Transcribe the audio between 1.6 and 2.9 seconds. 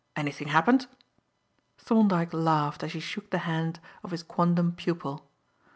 Thorndyke laughed